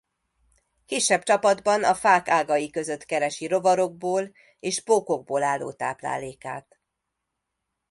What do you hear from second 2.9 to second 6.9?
keresi rovarokból és pókokból álló táplálékát.